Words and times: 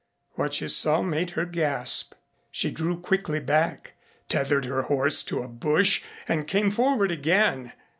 What 0.33 0.55
she 0.55 0.67
saw 0.67 1.03
made 1.03 1.29
her 1.37 1.45
gasp. 1.45 2.15
She 2.51 2.71
drew 2.71 2.99
quickly 2.99 3.39
back, 3.39 3.93
tethered 4.29 4.65
her 4.65 4.81
horse 4.81 5.21
to 5.21 5.43
a 5.43 5.47
bush 5.47 6.01
and 6.27 6.47
came 6.47 6.71
forward 6.71 7.11
again. 7.11 7.73